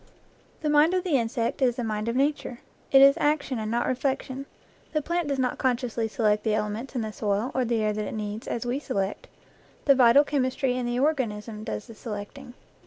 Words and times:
The 0.63 0.69
mind 0.71 0.95
of 0.95 1.03
the 1.03 1.19
insect 1.19 1.61
is 1.61 1.75
the 1.75 1.83
mind 1.83 2.07
of 2.09 2.15
Nature; 2.15 2.61
it 2.91 3.03
is 3.03 3.13
action 3.19 3.59
and 3.59 3.69
not 3.69 3.85
reflection. 3.85 4.47
The 4.93 5.01
plant 5.03 5.27
does 5.27 5.37
not 5.37 5.59
con 5.59 5.77
sciously 5.77 6.09
select 6.09 6.43
the 6.43 6.55
elements 6.55 6.95
in 6.95 7.01
the 7.01 7.13
soil 7.13 7.51
or 7.53 7.63
the 7.65 7.83
air 7.83 7.93
that 7.93 8.05
it 8.07 8.15
needs, 8.15 8.47
as 8.47 8.65
we 8.65 8.79
select; 8.79 9.27
the 9.85 9.93
vital 9.93 10.23
chemistry 10.23 10.75
in 10.75 10.87
the 10.87 10.97
organism 10.99 11.63
does 11.63 11.85
the 11.85 11.93
selecting. 11.93 12.55